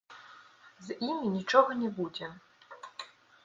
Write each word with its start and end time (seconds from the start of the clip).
З 0.87 0.97
імі 1.09 1.29
нічога 1.35 1.77
не 1.85 1.93
будзе. 2.01 2.27